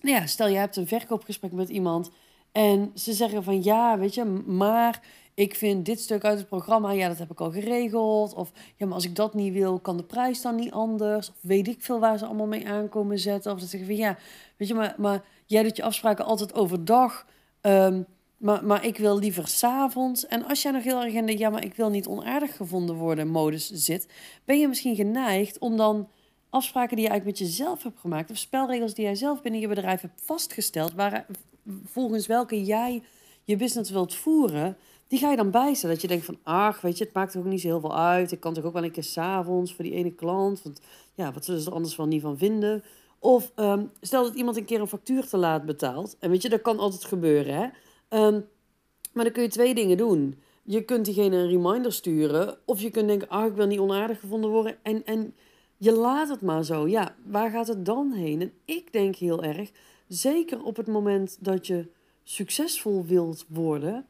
ja, 0.00 0.26
stel 0.26 0.48
je 0.48 0.56
hebt 0.56 0.76
een 0.76 0.86
verkoopgesprek 0.86 1.52
met 1.52 1.68
iemand. 1.68 2.10
En 2.52 2.90
ze 2.94 3.12
zeggen 3.12 3.44
van 3.44 3.62
ja, 3.62 3.98
weet 3.98 4.14
je, 4.14 4.24
maar 4.46 5.02
ik 5.36 5.54
vind 5.54 5.84
dit 5.84 6.00
stuk 6.00 6.24
uit 6.24 6.38
het 6.38 6.48
programma, 6.48 6.90
ja, 6.90 7.08
dat 7.08 7.18
heb 7.18 7.30
ik 7.30 7.40
al 7.40 7.50
geregeld. 7.50 8.34
Of 8.34 8.52
ja, 8.76 8.86
maar 8.86 8.94
als 8.94 9.04
ik 9.04 9.14
dat 9.14 9.34
niet 9.34 9.52
wil, 9.52 9.78
kan 9.78 9.96
de 9.96 10.02
prijs 10.04 10.42
dan 10.42 10.54
niet 10.54 10.72
anders. 10.72 11.28
Of 11.28 11.36
weet 11.40 11.68
ik 11.68 11.82
veel 11.82 12.00
waar 12.00 12.18
ze 12.18 12.24
allemaal 12.24 12.46
mee 12.46 12.68
aankomen 12.68 13.18
zetten. 13.18 13.52
Of 13.52 13.60
ze 13.60 13.66
zeggen 13.66 13.88
van 13.88 13.98
ja, 13.98 14.18
weet 14.56 14.68
je, 14.68 14.74
maar, 14.74 14.94
maar 14.98 15.24
jij 15.46 15.62
doet 15.62 15.76
je 15.76 15.82
afspraken 15.82 16.24
altijd 16.24 16.54
overdag. 16.54 17.26
Um, 17.60 18.06
maar, 18.36 18.64
maar 18.64 18.84
ik 18.84 18.98
wil 18.98 19.18
liever 19.18 19.48
s'avonds. 19.48 20.26
En 20.26 20.44
als 20.44 20.62
jij 20.62 20.72
nog 20.72 20.82
heel 20.82 21.02
erg 21.02 21.12
in 21.12 21.26
de 21.26 21.38
ja, 21.38 21.50
maar 21.50 21.64
ik 21.64 21.74
wil 21.74 21.90
niet 21.90 22.06
onaardig 22.06 22.56
gevonden 22.56 22.96
worden 22.96 23.28
modus 23.28 23.70
zit, 23.70 24.08
ben 24.44 24.58
je 24.58 24.68
misschien 24.68 24.96
geneigd 24.96 25.58
om 25.58 25.76
dan 25.76 26.08
afspraken 26.50 26.96
die 26.96 27.04
je 27.04 27.10
eigenlijk 27.10 27.40
met 27.40 27.48
jezelf 27.48 27.82
hebt 27.82 28.00
gemaakt, 28.00 28.30
of 28.30 28.36
spelregels 28.36 28.94
die 28.94 29.04
jij 29.04 29.14
zelf 29.14 29.42
binnen 29.42 29.60
je 29.60 29.68
bedrijf 29.68 30.00
hebt 30.00 30.22
vastgesteld, 30.24 30.94
waar, 30.94 31.26
volgens 31.84 32.26
welke 32.26 32.64
jij 32.64 33.02
je 33.44 33.56
business 33.56 33.90
wilt 33.90 34.14
voeren, 34.14 34.76
die 35.08 35.18
ga 35.18 35.30
je 35.30 35.36
dan 35.36 35.50
bijstellen. 35.50 35.94
Dat 35.94 36.02
je 36.02 36.08
denkt 36.08 36.24
van, 36.24 36.38
ach, 36.42 36.80
weet 36.80 36.98
je, 36.98 37.04
het 37.04 37.12
maakt 37.14 37.36
ook 37.36 37.44
niet 37.44 37.60
zo 37.60 37.66
heel 37.66 37.80
veel 37.80 37.96
uit. 37.96 38.32
Ik 38.32 38.40
kan 38.40 38.54
toch 38.54 38.64
ook 38.64 38.72
wel 38.72 38.84
een 38.84 38.90
keer 38.90 39.04
s'avonds 39.04 39.74
voor 39.74 39.84
die 39.84 39.94
ene 39.94 40.10
klant. 40.10 40.62
Want 40.62 40.80
ja, 41.14 41.32
wat 41.32 41.44
zullen 41.44 41.60
ze 41.60 41.68
er 41.68 41.74
anders 41.74 41.96
wel 41.96 42.06
niet 42.06 42.22
van 42.22 42.38
vinden? 42.38 42.82
Of 43.18 43.52
ehm, 43.54 43.84
stel 44.00 44.22
dat 44.22 44.34
iemand 44.34 44.56
een 44.56 44.64
keer 44.64 44.80
een 44.80 44.88
factuur 44.88 45.26
te 45.26 45.36
laat 45.36 45.64
betaalt. 45.64 46.16
En 46.20 46.30
weet 46.30 46.42
je, 46.42 46.48
dat 46.48 46.62
kan 46.62 46.78
altijd 46.78 47.04
gebeuren, 47.04 47.54
hè. 47.54 47.68
Um, 48.26 48.48
maar 49.12 49.24
dan 49.24 49.32
kun 49.32 49.42
je 49.42 49.48
twee 49.48 49.74
dingen 49.74 49.96
doen. 49.96 50.38
Je 50.62 50.84
kunt 50.84 51.04
diegene 51.04 51.36
een 51.36 51.48
reminder 51.48 51.92
sturen. 51.92 52.58
Of 52.64 52.80
je 52.80 52.90
kunt 52.90 53.08
denken, 53.08 53.28
ah, 53.28 53.46
ik 53.46 53.54
wil 53.54 53.66
niet 53.66 53.78
onaardig 53.78 54.20
gevonden 54.20 54.50
worden. 54.50 54.76
En, 54.82 55.04
en 55.04 55.34
je 55.76 55.92
laat 55.92 56.28
het 56.28 56.40
maar 56.40 56.64
zo. 56.64 56.88
Ja, 56.88 57.14
waar 57.24 57.50
gaat 57.50 57.66
het 57.66 57.84
dan 57.84 58.12
heen? 58.12 58.40
En 58.40 58.52
ik 58.64 58.92
denk 58.92 59.16
heel 59.16 59.42
erg, 59.42 59.70
zeker 60.08 60.62
op 60.62 60.76
het 60.76 60.86
moment 60.86 61.36
dat 61.40 61.66
je 61.66 61.88
succesvol 62.22 63.04
wilt 63.04 63.44
worden 63.48 64.06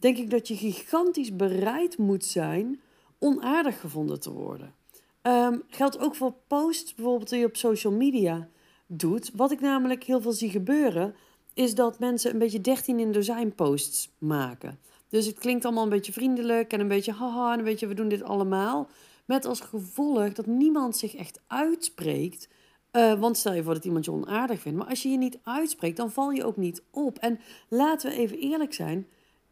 denk 0.00 0.16
ik 0.16 0.30
dat 0.30 0.48
je 0.48 0.56
gigantisch 0.56 1.36
bereid 1.36 1.98
moet 1.98 2.24
zijn 2.24 2.80
onaardig 3.18 3.80
gevonden 3.80 4.20
te 4.20 4.32
worden. 4.32 4.74
Um, 5.22 5.62
geldt 5.68 5.98
ook 5.98 6.14
voor 6.14 6.34
posts 6.46 6.94
bijvoorbeeld 6.94 7.28
die 7.28 7.38
je 7.38 7.46
op 7.46 7.56
social 7.56 7.92
media 7.92 8.48
doet. 8.86 9.30
Wat 9.34 9.50
ik 9.50 9.60
namelijk 9.60 10.04
heel 10.04 10.20
veel 10.20 10.32
zie 10.32 10.50
gebeuren, 10.50 11.14
is 11.54 11.74
dat 11.74 11.98
mensen 11.98 12.32
een 12.32 12.38
beetje 12.38 12.60
13 12.60 12.98
in 12.98 13.12
dozijn 13.12 13.54
posts 13.54 14.10
maken. 14.18 14.78
Dus 15.08 15.26
het 15.26 15.38
klinkt 15.38 15.64
allemaal 15.64 15.82
een 15.82 15.88
beetje 15.88 16.12
vriendelijk 16.12 16.72
en 16.72 16.80
een 16.80 16.88
beetje 16.88 17.12
haha 17.12 17.52
en 17.52 17.58
een 17.58 17.64
beetje 17.64 17.86
we 17.86 17.94
doen 17.94 18.08
dit 18.08 18.22
allemaal. 18.22 18.88
Met 19.24 19.44
als 19.44 19.60
gevolg 19.60 20.32
dat 20.32 20.46
niemand 20.46 20.96
zich 20.96 21.14
echt 21.14 21.40
uitspreekt. 21.46 22.48
Uh, 22.92 23.20
want 23.20 23.36
stel 23.36 23.52
je 23.52 23.62
voor 23.62 23.74
dat 23.74 23.84
iemand 23.84 24.04
je 24.04 24.12
onaardig 24.12 24.60
vindt. 24.60 24.78
Maar 24.78 24.88
als 24.88 25.02
je 25.02 25.08
je 25.08 25.18
niet 25.18 25.38
uitspreekt, 25.42 25.96
dan 25.96 26.10
val 26.10 26.30
je 26.30 26.44
ook 26.44 26.56
niet 26.56 26.82
op. 26.90 27.18
En 27.18 27.40
laten 27.68 28.10
we 28.10 28.16
even 28.16 28.38
eerlijk 28.38 28.74
zijn 28.74 29.06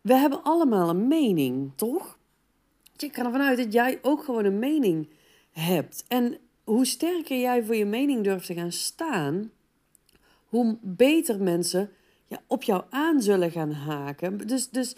we 0.09 0.15
hebben 0.15 0.43
allemaal 0.43 0.89
een 0.89 1.09
mening, 1.09 1.73
toch? 1.77 2.19
Ik 2.97 3.15
ga 3.15 3.25
ervan 3.25 3.41
uit 3.41 3.59
dat 3.59 3.73
jij 3.73 3.99
ook 4.03 4.25
gewoon 4.25 4.45
een 4.45 4.59
mening 4.59 5.09
hebt. 5.51 6.05
En 6.09 6.39
hoe 6.65 6.85
sterker 6.85 7.39
jij 7.39 7.65
voor 7.65 7.77
je 7.77 7.85
mening 7.85 8.25
durft 8.25 8.47
te 8.47 8.55
gaan 8.55 8.73
staan, 8.73 9.51
hoe 10.45 10.79
beter 10.81 11.43
mensen 11.43 11.91
ja, 12.27 12.41
op 12.47 12.63
jou 12.63 12.83
aan 12.91 13.23
zullen 13.23 13.51
gaan 13.51 13.73
haken. 13.73 14.47
Dus, 14.47 14.69
dus 14.69 14.97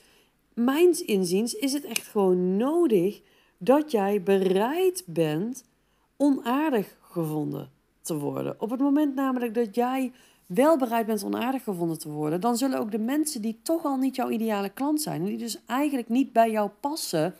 mijns 0.54 1.02
inziens 1.02 1.54
is 1.54 1.72
het 1.72 1.84
echt 1.84 2.06
gewoon 2.06 2.56
nodig 2.56 3.20
dat 3.58 3.90
jij 3.90 4.22
bereid 4.22 5.02
bent 5.06 5.64
onaardig 6.16 6.98
gevonden 7.00 7.70
te 8.00 8.18
worden. 8.18 8.60
Op 8.60 8.70
het 8.70 8.80
moment 8.80 9.14
namelijk 9.14 9.54
dat 9.54 9.74
jij 9.74 10.12
wel 10.54 10.76
bereid 10.76 11.06
bent 11.06 11.24
onaardig 11.24 11.62
gevonden 11.62 11.98
te 11.98 12.08
worden, 12.08 12.40
dan 12.40 12.56
zullen 12.56 12.78
ook 12.78 12.90
de 12.90 12.98
mensen 12.98 13.42
die 13.42 13.60
toch 13.62 13.84
al 13.84 13.96
niet 13.96 14.16
jouw 14.16 14.30
ideale 14.30 14.68
klant 14.68 15.02
zijn, 15.02 15.20
en 15.20 15.26
die 15.26 15.38
dus 15.38 15.64
eigenlijk 15.66 16.08
niet 16.08 16.32
bij 16.32 16.50
jou 16.50 16.70
passen, 16.80 17.34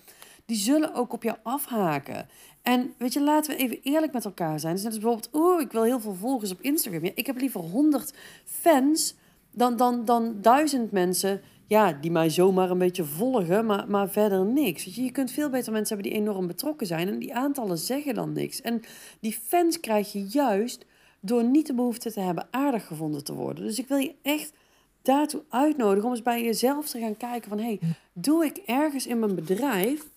die 0.47 0.57
zullen 0.57 0.95
ook 0.95 1.13
op 1.13 1.23
jou 1.23 1.37
afhaken. 1.43 2.29
En 2.63 2.95
weet 2.99 3.13
je, 3.13 3.21
laten 3.21 3.51
we 3.51 3.63
even 3.63 3.79
eerlijk 3.83 4.13
met 4.13 4.25
elkaar 4.25 4.61
zijn. 4.61 4.75
Dus 4.75 4.83
net 4.83 4.93
als 4.93 5.03
bijvoorbeeld, 5.03 5.35
oh, 5.35 5.61
ik 5.61 5.73
wil 5.73 5.83
heel 5.83 6.01
veel 6.01 6.15
volgers 6.15 6.53
op 6.53 6.61
Instagram. 6.61 7.05
Ja, 7.05 7.11
ik 7.15 7.27
heb 7.27 7.39
liever 7.39 7.61
100 7.61 8.15
fans 8.45 9.15
dan, 9.51 9.77
dan, 9.77 10.05
dan 10.05 10.37
duizend 10.41 10.91
mensen 10.91 11.41
ja, 11.67 11.93
die 11.93 12.11
mij 12.11 12.31
zomaar 12.31 12.71
een 12.71 12.79
beetje 12.79 13.05
volgen, 13.05 13.67
maar, 13.67 13.89
maar 13.89 14.11
verder 14.11 14.45
niks. 14.45 14.85
Weet 14.85 14.95
je, 14.95 15.03
je 15.03 15.11
kunt 15.11 15.31
veel 15.31 15.51
beter 15.51 15.73
mensen 15.73 15.97
hebben 15.97 16.13
die 16.13 16.23
enorm 16.23 16.47
betrokken 16.47 16.87
zijn 16.87 17.09
en 17.09 17.19
die 17.19 17.35
aantallen 17.35 17.79
zeggen 17.79 18.15
dan 18.15 18.33
niks. 18.33 18.61
En 18.61 18.81
die 19.21 19.39
fans 19.47 19.81
krijg 19.81 20.13
je 20.13 20.25
juist 20.25 20.85
door 21.21 21.45
niet 21.45 21.67
de 21.67 21.75
behoefte 21.75 22.13
te 22.13 22.21
hebben 22.21 22.49
aardig 22.51 22.87
gevonden 22.87 23.25
te 23.25 23.35
worden. 23.35 23.65
Dus 23.65 23.79
ik 23.79 23.89
wil 23.89 23.99
je 23.99 24.15
echt 24.23 24.53
daartoe 25.03 25.43
uitnodigen 25.49 26.05
om 26.05 26.11
eens 26.11 26.23
bij 26.23 26.45
jezelf 26.45 26.89
te 26.89 26.99
gaan 26.99 27.17
kijken 27.17 27.49
van... 27.49 27.59
hey, 27.59 27.81
doe 28.13 28.45
ik 28.45 28.57
ergens 28.57 29.07
in 29.07 29.19
mijn 29.19 29.35
bedrijf 29.35 30.09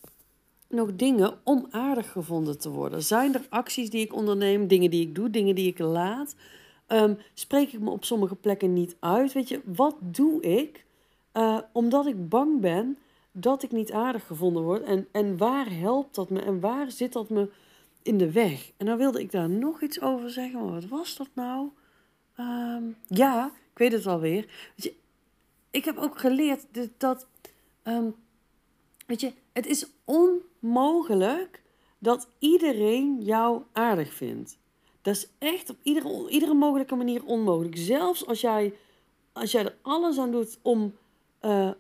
nog 0.68 0.96
dingen 0.96 1.34
om 1.44 1.68
aardig 1.70 2.12
gevonden 2.12 2.60
te 2.60 2.70
worden? 2.70 3.04
Zijn 3.04 3.34
er 3.34 3.46
acties 3.50 3.90
die 3.90 4.02
ik 4.02 4.14
onderneem, 4.14 4.68
dingen 4.68 4.90
die 4.90 5.08
ik 5.08 5.16
doe, 5.16 5.30
dingen 5.30 5.56
die 5.56 5.68
ik 5.68 5.80
laat? 5.80 6.36
Um, 6.88 7.18
spreek 7.34 7.72
ik 7.72 7.80
me 7.80 7.90
op 7.90 8.04
sommige 8.04 8.36
plekken 8.36 8.74
niet 8.74 8.96
uit? 9.00 9.34
Weet 9.34 9.50
je, 9.50 9.62
wat 9.66 9.96
doe 10.00 10.42
ik 10.42 10.86
uh, 11.34 11.60
omdat 11.72 12.06
ik 12.06 12.30
bang 12.30 12.62
ben 12.62 12.98
dat 13.32 13.64
ik 13.64 13.72
niet 13.72 13.92
aardig 13.92 14.28
gevonden 14.28 14.64
word? 14.64 14.84
En, 14.84 15.08
en 15.12 15.38
waar 15.38 15.72
helpt 15.72 16.16
dat 16.16 16.30
me 16.30 16.42
en 16.42 16.60
waar 16.60 16.92
zit 16.92 17.14
dat 17.14 17.30
me 17.30 17.50
in 18.04 18.18
de 18.18 18.32
weg. 18.32 18.72
En 18.78 18.86
dan 18.86 18.98
wilde 18.98 19.20
ik 19.20 19.32
daar 19.32 19.50
nog 19.50 19.82
iets 19.82 20.02
over 20.02 20.30
zeggen. 20.30 20.64
Maar 20.64 20.74
wat 20.74 20.86
was 20.86 21.16
dat 21.16 21.30
nou? 21.34 21.70
Ehm, 22.36 22.84
ja, 23.08 23.52
ik 23.72 23.78
weet 23.78 23.92
het 23.92 24.08
alweer. 24.08 24.72
Weet 24.76 24.84
je, 24.84 24.96
ik 25.72 25.86
heb 25.86 25.98
ook 25.98 26.20
geleerd 26.20 26.66
dat. 26.98 27.28
Ehm, 27.84 28.10
weet 29.06 29.22
je, 29.22 29.34
het 29.52 29.66
is 29.66 29.88
onmogelijk 30.04 31.62
dat 32.00 32.30
iedereen 32.40 33.22
jou 33.22 33.64
aardig 33.72 34.14
vindt. 34.14 34.58
Dat 35.02 35.16
is 35.16 35.28
echt 35.38 35.70
op 35.70 35.78
iedere, 35.84 36.30
iedere 36.30 36.54
mogelijke 36.54 36.96
manier 36.96 37.26
onmogelijk. 37.26 37.78
Zelfs 37.78 38.26
als 38.26 38.42
jij, 38.42 38.74
als 39.34 39.52
jij 39.52 39.66
er 39.66 39.76
alles 39.82 40.18
aan 40.18 40.32
doet 40.32 40.60
om, 40.62 40.96
uh, 41.42 41.72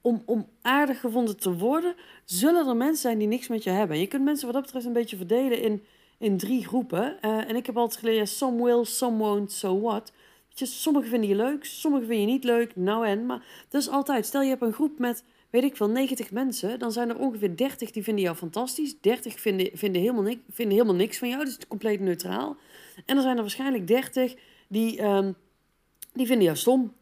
om, 0.00 0.22
om 0.26 0.48
aardig 0.62 1.00
gevonden 1.00 1.36
te 1.36 1.56
worden, 1.56 1.94
zullen 2.24 2.68
er 2.68 2.76
mensen 2.76 3.00
zijn 3.00 3.18
die 3.18 3.28
niks 3.28 3.48
met 3.48 3.64
je 3.64 3.70
hebben. 3.70 3.98
Je 3.98 4.06
kunt 4.06 4.24
mensen 4.24 4.44
wat 4.44 4.54
dat 4.54 4.64
betreft 4.64 4.86
een 4.86 4.92
beetje 4.92 5.16
verdelen 5.16 5.62
in, 5.62 5.82
in 6.18 6.36
drie 6.36 6.66
groepen. 6.66 7.18
Uh, 7.22 7.48
en 7.48 7.56
ik 7.56 7.66
heb 7.66 7.76
altijd 7.76 8.00
geleerd, 8.00 8.28
some 8.28 8.64
will, 8.64 8.84
some 8.84 9.16
won't, 9.16 9.52
so 9.52 9.80
what. 9.80 10.12
je, 10.48 10.66
sommigen 10.66 11.08
vinden 11.10 11.28
je 11.28 11.34
leuk, 11.34 11.64
sommigen 11.64 12.06
vinden 12.06 12.26
je 12.26 12.32
niet 12.32 12.44
leuk, 12.44 12.76
nou 12.76 13.06
en. 13.06 13.26
Maar 13.26 13.44
dat 13.68 13.80
is 13.80 13.88
altijd, 13.88 14.26
stel 14.26 14.42
je 14.42 14.48
hebt 14.48 14.62
een 14.62 14.72
groep 14.72 14.98
met, 14.98 15.24
weet 15.50 15.64
ik 15.64 15.76
veel, 15.76 15.88
90 15.88 16.30
mensen. 16.30 16.78
Dan 16.78 16.92
zijn 16.92 17.08
er 17.08 17.18
ongeveer 17.18 17.56
30 17.56 17.90
die 17.90 18.02
vinden 18.02 18.24
jou 18.24 18.36
fantastisch. 18.36 19.00
30 19.00 19.40
vinden, 19.40 19.70
vinden, 19.72 20.00
helemaal, 20.00 20.22
niks, 20.22 20.40
vinden 20.50 20.74
helemaal 20.74 20.96
niks 20.96 21.18
van 21.18 21.28
jou, 21.28 21.44
dus 21.44 21.52
het 21.52 21.62
is 21.62 21.68
compleet 21.68 22.00
neutraal. 22.00 22.56
En 23.06 23.14
dan 23.14 23.22
zijn 23.22 23.36
er 23.36 23.42
waarschijnlijk 23.42 23.86
30 23.86 24.34
die, 24.68 25.02
um, 25.02 25.34
die 26.12 26.26
vinden 26.26 26.44
jou 26.44 26.56
stom. 26.56 26.92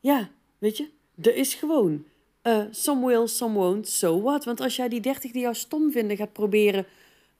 Ja, 0.00 0.30
weet 0.58 0.76
je, 0.76 0.88
er 1.22 1.34
is 1.34 1.54
gewoon 1.54 2.04
uh, 2.42 2.64
some 2.70 3.06
will, 3.06 3.26
some 3.26 3.58
won't, 3.58 3.88
so 3.88 4.22
what? 4.22 4.44
Want 4.44 4.60
als 4.60 4.76
jij 4.76 4.88
die 4.88 5.00
30 5.00 5.30
die 5.30 5.42
jou 5.42 5.54
stom 5.54 5.92
vinden 5.92 6.16
gaat 6.16 6.32
proberen 6.32 6.86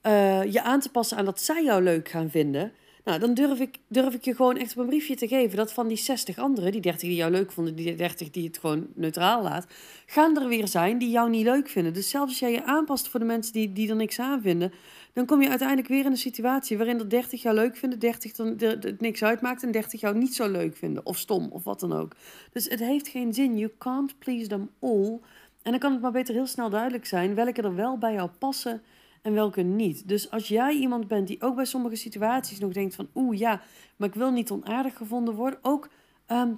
uh, 0.03 0.43
je 0.51 0.61
aan 0.61 0.79
te 0.79 0.89
passen 0.89 1.17
aan 1.17 1.25
dat 1.25 1.41
zij 1.41 1.63
jou 1.63 1.83
leuk 1.83 2.09
gaan 2.09 2.29
vinden, 2.29 2.73
Nou, 3.09 3.21
dan 3.21 3.33
durf 3.33 3.59
ik, 3.59 3.77
durf 3.87 4.13
ik 4.13 4.25
je 4.25 4.35
gewoon 4.35 4.57
echt 4.57 4.71
op 4.71 4.77
een 4.77 4.89
briefje 4.89 5.15
te 5.15 5.27
geven 5.27 5.57
dat 5.57 5.73
van 5.73 5.87
die 5.87 5.97
60 5.97 6.37
anderen, 6.37 6.71
die 6.71 6.81
30 6.81 7.01
die 7.01 7.17
jou 7.17 7.31
leuk 7.31 7.51
vonden, 7.51 7.75
die 7.75 7.95
30 7.95 8.29
die 8.29 8.47
het 8.47 8.57
gewoon 8.57 8.87
neutraal 8.95 9.43
laat, 9.43 9.67
gaan 10.05 10.37
er 10.37 10.47
weer 10.47 10.67
zijn 10.67 10.97
die 10.97 11.09
jou 11.09 11.29
niet 11.29 11.45
leuk 11.45 11.69
vinden. 11.69 11.93
Dus 11.93 12.09
zelfs 12.09 12.29
als 12.29 12.39
jij 12.39 12.51
je 12.51 12.63
aanpast 12.63 13.07
voor 13.07 13.19
de 13.19 13.25
mensen 13.25 13.53
die, 13.53 13.73
die 13.73 13.89
er 13.89 13.95
niks 13.95 14.19
aan 14.19 14.41
vinden, 14.41 14.73
dan 15.13 15.25
kom 15.25 15.41
je 15.41 15.49
uiteindelijk 15.49 15.87
weer 15.87 16.05
in 16.05 16.11
een 16.11 16.17
situatie 16.17 16.77
waarin 16.77 16.99
er 16.99 17.09
30 17.09 17.41
jou 17.41 17.55
leuk 17.55 17.75
vinden, 17.75 17.99
30 17.99 18.31
dan 18.31 18.47
het 18.57 19.01
niks 19.01 19.23
uitmaakt 19.23 19.63
en 19.63 19.71
30 19.71 20.01
jou 20.01 20.17
niet 20.17 20.35
zo 20.35 20.51
leuk 20.51 20.77
vinden. 20.77 21.05
Of 21.05 21.17
stom, 21.17 21.47
of 21.51 21.63
wat 21.63 21.79
dan 21.79 21.93
ook. 21.93 22.15
Dus 22.51 22.69
het 22.69 22.79
heeft 22.79 23.07
geen 23.07 23.33
zin. 23.33 23.57
You 23.57 23.71
can't 23.77 24.19
please 24.19 24.47
them 24.47 24.69
all. 24.79 25.19
En 25.61 25.71
dan 25.71 25.79
kan 25.79 25.91
het 25.91 26.01
maar 26.01 26.11
beter 26.11 26.33
heel 26.33 26.47
snel 26.47 26.69
duidelijk 26.69 27.05
zijn 27.05 27.35
welke 27.35 27.61
er 27.61 27.75
wel 27.75 27.97
bij 27.97 28.13
jou 28.13 28.29
passen 28.39 28.81
en 29.21 29.33
welke 29.33 29.61
niet. 29.61 30.07
Dus 30.07 30.31
als 30.31 30.47
jij 30.47 30.73
iemand 30.73 31.07
bent 31.07 31.27
die 31.27 31.41
ook 31.41 31.55
bij 31.55 31.65
sommige 31.65 31.95
situaties 31.95 32.59
nog 32.59 32.73
denkt 32.73 32.95
van 32.95 33.07
oeh 33.15 33.37
ja, 33.37 33.61
maar 33.95 34.07
ik 34.07 34.13
wil 34.13 34.31
niet 34.31 34.51
onaardig 34.51 34.97
gevonden 34.97 35.33
worden. 35.33 35.59
Ook 35.61 35.89
ehm, 36.25 36.51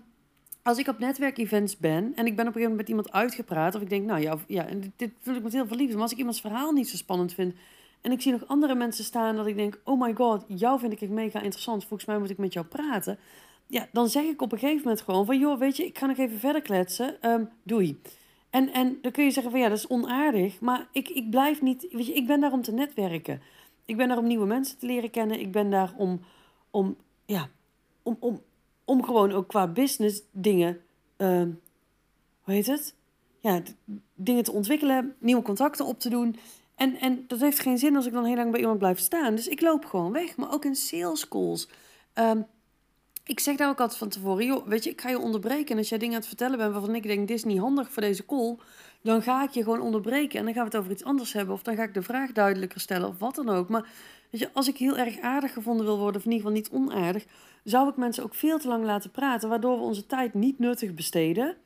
als 0.63 0.77
ik 0.77 0.87
op 0.87 0.99
netwerkevents 0.99 1.77
ben 1.77 2.11
en 2.15 2.25
ik 2.25 2.35
ben 2.35 2.47
op 2.47 2.55
een 2.55 2.61
gegeven 2.61 2.61
moment 2.61 2.77
met 2.77 2.87
iemand 2.87 3.11
uitgepraat 3.11 3.75
of 3.75 3.81
ik 3.81 3.89
denk 3.89 4.05
nou 4.05 4.21
ja, 4.21 4.37
ja 4.47 4.67
en 4.67 4.93
dit, 4.95 5.11
wil 5.23 5.35
ik 5.35 5.43
met 5.43 5.53
heel 5.53 5.67
veel 5.67 5.77
liefde. 5.77 5.93
Maar 5.93 6.03
als 6.03 6.11
ik 6.11 6.17
iemands 6.17 6.41
verhaal 6.41 6.71
niet 6.71 6.89
zo 6.89 6.97
spannend 6.97 7.33
vind 7.33 7.53
en 8.01 8.11
ik 8.11 8.21
zie 8.21 8.31
nog 8.31 8.47
andere 8.47 8.75
mensen 8.75 9.03
staan 9.03 9.35
dat 9.35 9.47
ik 9.47 9.55
denk 9.55 9.79
oh 9.83 10.01
my 10.01 10.13
god, 10.13 10.45
jou 10.47 10.79
vind 10.79 11.01
ik 11.01 11.09
mega 11.09 11.41
interessant. 11.41 11.85
Volgens 11.85 12.09
mij 12.09 12.19
moet 12.19 12.29
ik 12.29 12.37
met 12.37 12.53
jou 12.53 12.65
praten. 12.65 13.19
Ja, 13.67 13.87
dan 13.91 14.09
zeg 14.09 14.23
ik 14.23 14.41
op 14.41 14.51
een 14.51 14.59
gegeven 14.59 14.81
moment 14.83 15.01
gewoon 15.01 15.25
van 15.25 15.39
joh, 15.39 15.59
weet 15.59 15.77
je, 15.77 15.85
ik 15.85 15.97
ga 15.97 16.05
nog 16.05 16.17
even 16.17 16.39
verder 16.39 16.61
kletsen. 16.61 17.29
Um, 17.29 17.49
doei. 17.63 18.01
En, 18.49 18.73
en 18.73 18.97
dan 19.01 19.11
kun 19.11 19.23
je 19.23 19.31
zeggen 19.31 19.51
van 19.51 19.61
ja, 19.61 19.69
dat 19.69 19.77
is 19.77 19.87
onaardig. 19.87 20.59
Maar 20.59 20.87
ik, 20.91 21.09
ik 21.09 21.29
blijf 21.29 21.61
niet. 21.61 21.87
Weet 21.91 22.05
je, 22.05 22.13
ik 22.13 22.27
ben 22.27 22.39
daar 22.39 22.51
om 22.51 22.61
te 22.61 22.73
netwerken. 22.73 23.41
Ik 23.85 23.97
ben 23.97 24.07
daar 24.07 24.17
om 24.17 24.27
nieuwe 24.27 24.45
mensen 24.45 24.77
te 24.77 24.85
leren 24.85 25.09
kennen. 25.09 25.39
Ik 25.39 25.51
ben 25.51 25.69
daar 25.69 25.93
om, 25.97 26.21
om 26.69 26.95
ja, 27.25 27.49
om, 28.03 28.17
om, 28.19 28.41
om 28.85 29.03
gewoon 29.03 29.31
ook 29.31 29.47
qua 29.47 29.67
business 29.67 30.21
dingen. 30.31 30.81
Uh, 31.17 31.41
hoe 32.41 32.53
heet 32.53 32.67
het? 32.67 32.95
Ja, 33.39 33.61
dingen 34.15 34.43
te 34.43 34.51
ontwikkelen, 34.51 35.15
nieuwe 35.19 35.41
contacten 35.41 35.85
op 35.85 35.99
te 35.99 36.09
doen. 36.09 36.35
En, 36.81 36.95
en 36.99 37.23
dat 37.27 37.39
heeft 37.39 37.59
geen 37.59 37.77
zin 37.77 37.95
als 37.95 38.05
ik 38.05 38.13
dan 38.13 38.25
heel 38.25 38.35
lang 38.35 38.51
bij 38.51 38.59
iemand 38.59 38.79
blijf 38.79 38.99
staan. 38.99 39.35
Dus 39.35 39.47
ik 39.47 39.61
loop 39.61 39.85
gewoon 39.85 40.11
weg. 40.11 40.35
Maar 40.35 40.53
ook 40.53 40.65
in 40.65 40.75
sales 40.75 41.27
calls. 41.27 41.69
Um, 42.13 42.45
ik 43.23 43.39
zeg 43.39 43.55
daar 43.55 43.69
ook 43.69 43.79
altijd 43.79 43.99
van 43.99 44.09
tevoren, 44.09 44.45
joh, 44.45 44.67
weet 44.67 44.83
je, 44.83 44.89
ik 44.89 45.01
ga 45.01 45.09
je 45.09 45.19
onderbreken. 45.19 45.71
En 45.71 45.77
als 45.77 45.89
jij 45.89 45.97
dingen 45.97 46.13
aan 46.13 46.19
het 46.19 46.29
vertellen 46.29 46.57
bent 46.57 46.71
waarvan 46.71 46.95
ik 46.95 47.03
denk, 47.03 47.27
dit 47.27 47.37
is 47.37 47.43
niet 47.43 47.59
handig 47.59 47.91
voor 47.91 48.01
deze 48.01 48.25
call, 48.25 48.57
dan 49.01 49.21
ga 49.21 49.43
ik 49.43 49.49
je 49.49 49.63
gewoon 49.63 49.81
onderbreken. 49.81 50.39
En 50.39 50.45
dan 50.45 50.53
gaan 50.53 50.63
we 50.63 50.69
het 50.69 50.77
over 50.79 50.91
iets 50.91 51.03
anders 51.03 51.33
hebben. 51.33 51.55
Of 51.55 51.61
dan 51.61 51.75
ga 51.75 51.83
ik 51.83 51.93
de 51.93 52.01
vraag 52.01 52.31
duidelijker 52.31 52.79
stellen, 52.79 53.07
of 53.07 53.19
wat 53.19 53.35
dan 53.35 53.49
ook. 53.49 53.69
Maar 53.69 53.89
weet 54.29 54.41
je, 54.41 54.49
als 54.53 54.67
ik 54.67 54.77
heel 54.77 54.97
erg 54.97 55.19
aardig 55.19 55.53
gevonden 55.53 55.85
wil 55.85 55.97
worden, 55.97 56.21
of 56.21 56.25
in 56.25 56.31
ieder 56.31 56.47
geval 56.47 56.61
niet 56.61 56.89
onaardig, 56.89 57.25
zou 57.63 57.89
ik 57.89 57.95
mensen 57.95 58.23
ook 58.23 58.35
veel 58.35 58.59
te 58.59 58.67
lang 58.67 58.83
laten 58.83 59.11
praten, 59.11 59.49
waardoor 59.49 59.77
we 59.77 59.83
onze 59.83 60.05
tijd 60.05 60.33
niet 60.33 60.59
nuttig 60.59 60.93
besteden. 60.93 61.57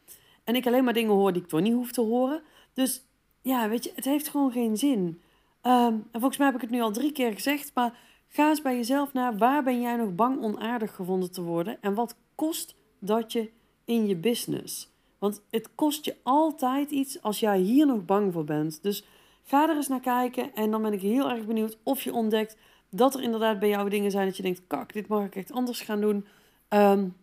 En 0.43 0.55
ik 0.55 0.67
alleen 0.67 0.83
maar 0.83 0.93
dingen 0.93 1.13
hoor 1.13 1.33
die 1.33 1.41
ik 1.41 1.47
toch 1.47 1.61
niet 1.61 1.73
hoef 1.73 1.91
te 1.91 2.01
horen. 2.01 2.41
Dus 2.73 3.03
ja, 3.45 3.69
weet 3.69 3.83
je, 3.83 3.91
het 3.95 4.05
heeft 4.05 4.27
gewoon 4.27 4.51
geen 4.51 4.77
zin. 4.77 5.21
Um, 5.61 6.07
en 6.11 6.19
volgens 6.19 6.37
mij 6.37 6.47
heb 6.47 6.55
ik 6.55 6.61
het 6.61 6.69
nu 6.69 6.81
al 6.81 6.91
drie 6.91 7.11
keer 7.11 7.33
gezegd, 7.33 7.71
maar 7.73 7.97
Ga 8.35 8.49
eens 8.49 8.61
bij 8.61 8.75
jezelf 8.75 9.13
naar 9.13 9.37
waar 9.37 9.63
ben 9.63 9.81
jij 9.81 9.95
nog 9.95 10.15
bang 10.15 10.43
onaardig 10.43 10.95
gevonden 10.95 11.31
te 11.31 11.41
worden 11.41 11.77
en 11.81 11.93
wat 11.93 12.15
kost 12.35 12.75
dat 12.99 13.31
je 13.31 13.51
in 13.85 14.07
je 14.07 14.15
business? 14.15 14.89
Want 15.19 15.41
het 15.49 15.69
kost 15.75 16.05
je 16.05 16.15
altijd 16.23 16.91
iets 16.91 17.21
als 17.21 17.39
jij 17.39 17.59
hier 17.59 17.85
nog 17.85 18.05
bang 18.05 18.33
voor 18.33 18.43
bent. 18.43 18.83
Dus 18.83 19.05
ga 19.43 19.69
er 19.69 19.75
eens 19.75 19.87
naar 19.87 19.99
kijken 19.99 20.53
en 20.53 20.71
dan 20.71 20.81
ben 20.81 20.93
ik 20.93 21.01
heel 21.01 21.29
erg 21.29 21.45
benieuwd 21.45 21.77
of 21.83 22.01
je 22.01 22.13
ontdekt 22.13 22.57
dat 22.89 23.15
er 23.15 23.21
inderdaad 23.21 23.59
bij 23.59 23.69
jou 23.69 23.89
dingen 23.89 24.11
zijn 24.11 24.25
dat 24.25 24.37
je 24.37 24.43
denkt, 24.43 24.61
kak, 24.67 24.93
dit 24.93 25.07
mag 25.07 25.25
ik 25.25 25.35
echt 25.35 25.51
anders 25.51 25.81
gaan 25.81 26.01
doen. 26.01 26.25
Um, 26.69 27.15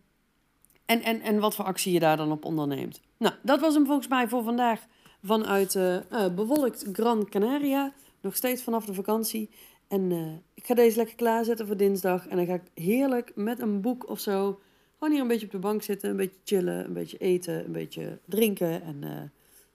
en, 0.85 1.01
en, 1.01 1.21
en 1.21 1.39
wat 1.39 1.55
voor 1.55 1.65
actie 1.65 1.93
je 1.93 1.99
daar 1.99 2.17
dan 2.17 2.31
op 2.31 2.45
onderneemt. 2.45 3.01
Nou, 3.17 3.35
dat 3.41 3.59
was 3.59 3.73
hem 3.73 3.85
volgens 3.85 4.07
mij 4.07 4.27
voor 4.27 4.43
vandaag 4.43 4.85
vanuit 5.23 5.75
uh, 5.75 5.99
bewolkt 6.35 6.85
Gran 6.93 7.29
Canaria. 7.29 7.93
Nog 8.21 8.35
steeds 8.35 8.63
vanaf 8.63 8.85
de 8.85 8.93
vakantie. 8.93 9.49
En 9.87 10.11
uh, 10.11 10.33
ik 10.53 10.65
ga 10.65 10.73
deze 10.73 10.97
lekker 10.97 11.15
klaarzetten 11.15 11.67
voor 11.67 11.77
dinsdag. 11.77 12.27
En 12.27 12.37
dan 12.37 12.45
ga 12.45 12.53
ik 12.53 12.71
heerlijk 12.73 13.31
met 13.35 13.59
een 13.59 13.81
boek 13.81 14.09
of 14.09 14.19
zo. 14.19 14.59
Gewoon 14.97 15.13
hier 15.13 15.21
een 15.21 15.27
beetje 15.27 15.45
op 15.45 15.51
de 15.51 15.59
bank 15.59 15.81
zitten. 15.81 16.09
Een 16.09 16.15
beetje 16.15 16.39
chillen. 16.43 16.85
Een 16.85 16.93
beetje 16.93 17.17
eten. 17.17 17.65
Een 17.65 17.71
beetje 17.71 18.19
drinken. 18.25 18.81
En 18.83 18.95
uh, 18.95 19.09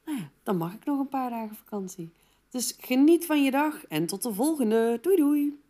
nou 0.05 0.19
ja, 0.19 0.31
dan 0.43 0.57
mag 0.57 0.75
ik 0.75 0.85
nog 0.85 0.99
een 0.99 1.09
paar 1.09 1.31
dagen 1.31 1.57
vakantie. 1.57 2.11
Dus 2.51 2.77
geniet 2.81 3.27
van 3.27 3.45
je 3.45 3.51
dag. 3.51 3.85
En 3.87 4.07
tot 4.07 4.23
de 4.23 4.35
volgende. 4.35 4.99
Doei 5.03 5.17
doei. 5.17 5.61